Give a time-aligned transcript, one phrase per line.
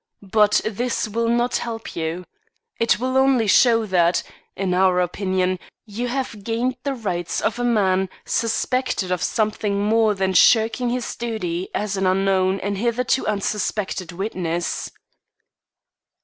[0.31, 2.25] But this will not help you.
[2.79, 4.23] It will only show that,
[4.55, 10.15] in our opinion, you have gained the rights of a man suspected of something more
[10.15, 14.89] than shirking his duty as an unknown and hitherto unsuspected witness."